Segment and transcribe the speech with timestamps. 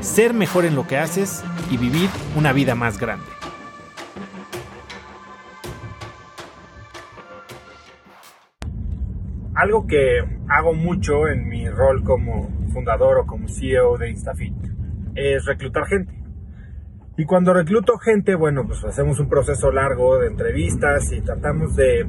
[0.00, 3.26] ser mejor en lo que haces y vivir una vida más grande.
[9.54, 14.54] Algo que hago mucho en mi rol como fundador o como CEO de Instafit
[15.16, 16.14] es reclutar gente.
[17.16, 22.06] Y cuando recluto gente, bueno, pues hacemos un proceso largo de entrevistas y tratamos de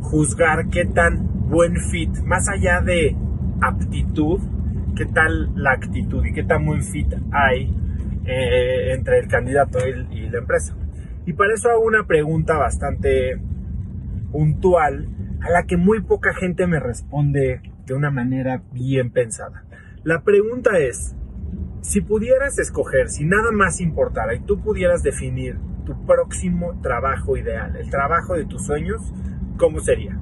[0.00, 3.16] juzgar qué tan buen fit, más allá de
[3.60, 4.40] aptitud,
[4.98, 7.72] qué tal la actitud y qué tan buen fit hay
[8.24, 10.76] eh, entre el candidato y, la empresa.
[11.24, 13.40] Y para eso hago una pregunta bastante
[14.32, 15.08] puntual
[15.40, 19.64] a la que muy poca gente me responde de una manera bien pensada.
[20.02, 21.14] La pregunta es,
[21.80, 27.76] si pudieras escoger, si nada más importara y tú pudieras definir tu próximo trabajo ideal,
[27.76, 29.14] el trabajo de tus sueños,
[29.58, 30.18] ¿cómo sería?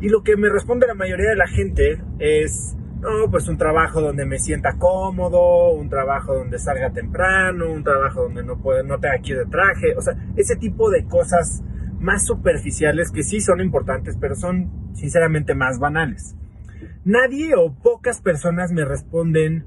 [0.00, 4.00] Y lo que me responde la mayoría de la gente es, no, pues un trabajo
[4.00, 8.98] donde me sienta cómodo, un trabajo donde salga temprano, un trabajo donde no, pueda, no
[8.98, 11.62] tenga que ir de traje, o sea, ese tipo de cosas
[12.00, 16.36] más superficiales que sí son importantes, pero son sinceramente más banales.
[17.04, 19.66] Nadie o pocas personas me responden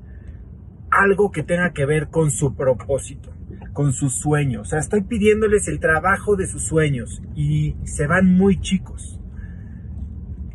[0.89, 3.31] algo que tenga que ver con su propósito
[3.73, 4.61] con sus sueños.
[4.61, 9.19] O sea, estoy pidiéndoles el trabajo de sus sueños y se van muy chicos.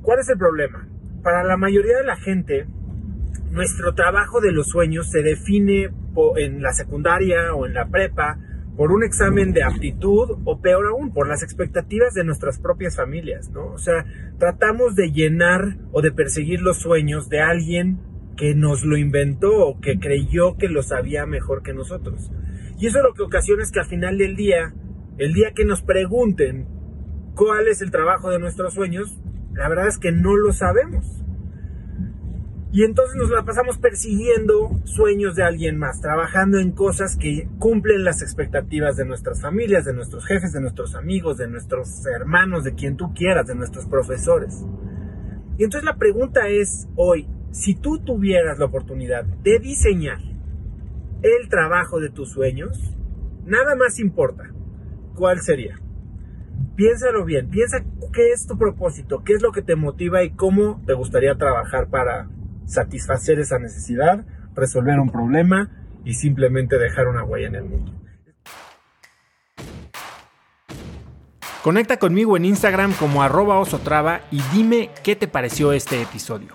[0.03, 0.89] ¿Cuál es el problema?
[1.27, 2.69] Para la mayoría de la gente,
[3.51, 5.91] nuestro trabajo de los sueños se define
[6.37, 8.39] en la secundaria o en la prepa
[8.77, 13.51] por un examen de aptitud o peor aún, por las expectativas de nuestras propias familias,
[13.51, 13.73] ¿no?
[13.73, 14.05] O sea,
[14.39, 17.99] tratamos de llenar o de perseguir los sueños de alguien
[18.37, 22.31] que nos lo inventó o que creyó que lo sabía mejor que nosotros.
[22.79, 24.75] Y eso es lo que ocasiona es que al final del día,
[25.19, 26.69] el día que nos pregunten
[27.35, 29.19] cuál es el trabajo de nuestros sueños,
[29.57, 31.23] la verdad es que no lo sabemos.
[32.73, 38.05] Y entonces nos la pasamos persiguiendo sueños de alguien más, trabajando en cosas que cumplen
[38.05, 42.75] las expectativas de nuestras familias, de nuestros jefes, de nuestros amigos, de nuestros hermanos, de
[42.75, 44.63] quien tú quieras, de nuestros profesores.
[45.57, 50.19] Y entonces la pregunta es hoy, si tú tuvieras la oportunidad de diseñar
[51.23, 52.79] el trabajo de tus sueños,
[53.47, 54.51] nada más importa.
[55.15, 55.81] ¿Cuál sería?
[56.77, 57.79] Piénsalo bien, piensa
[58.13, 61.89] qué es tu propósito, qué es lo que te motiva y cómo te gustaría trabajar
[61.89, 62.29] para
[62.67, 65.71] satisfacer esa necesidad, resolver un problema
[66.05, 67.93] y simplemente dejar una huella en el mundo.
[71.63, 76.55] Conecta conmigo en Instagram como arroba osotrava y dime qué te pareció este episodio.